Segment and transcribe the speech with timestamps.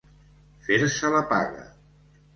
[0.69, 1.71] Fer-se la paga.